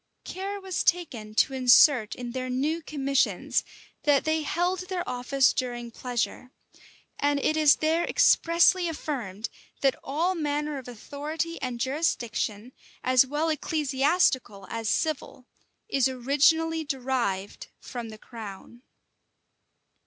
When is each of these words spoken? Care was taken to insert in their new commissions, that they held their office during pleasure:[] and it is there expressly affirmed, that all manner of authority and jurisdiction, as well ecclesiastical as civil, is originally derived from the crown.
Care 0.23 0.59
was 0.59 0.83
taken 0.83 1.35
to 1.35 1.53
insert 1.53 2.15
in 2.15 2.31
their 2.31 2.49
new 2.49 2.81
commissions, 2.81 3.63
that 4.01 4.23
they 4.23 4.41
held 4.41 4.87
their 4.89 5.07
office 5.07 5.53
during 5.53 5.91
pleasure:[] 5.91 6.49
and 7.19 7.39
it 7.39 7.55
is 7.55 7.75
there 7.75 8.03
expressly 8.03 8.87
affirmed, 8.89 9.47
that 9.81 9.93
all 10.03 10.33
manner 10.33 10.79
of 10.79 10.87
authority 10.87 11.61
and 11.61 11.79
jurisdiction, 11.79 12.71
as 13.03 13.27
well 13.27 13.49
ecclesiastical 13.49 14.65
as 14.71 14.89
civil, 14.89 15.45
is 15.87 16.07
originally 16.09 16.83
derived 16.83 17.67
from 17.79 18.09
the 18.09 18.17
crown. 18.17 18.81